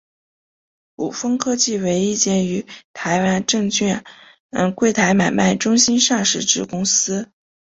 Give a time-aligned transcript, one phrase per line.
[0.95, 4.03] 伍丰科技为一间于台湾证券
[4.75, 7.29] 柜台买卖中心上市之公司。